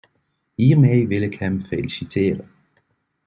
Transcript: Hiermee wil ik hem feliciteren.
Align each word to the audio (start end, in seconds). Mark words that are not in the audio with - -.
Hiermee 0.55 1.07
wil 1.07 1.21
ik 1.21 1.39
hem 1.39 1.61
feliciteren. 1.61 2.49